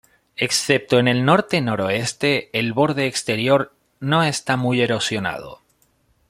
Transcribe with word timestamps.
Excepto 0.35 0.97
en 0.97 1.07
el 1.07 1.23
norte-noroeste, 1.25 2.49
el 2.57 2.73
borde 2.73 3.05
exterior 3.05 3.71
no 3.99 4.23
está 4.23 4.57
muy 4.57 4.81
erosionado. 4.81 5.61